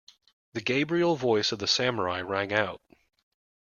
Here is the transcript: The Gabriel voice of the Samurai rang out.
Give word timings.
The 0.53 0.61
Gabriel 0.61 1.15
voice 1.15 1.51
of 1.51 1.59
the 1.59 1.67
Samurai 1.67 2.21
rang 2.21 2.51
out. 2.51 2.81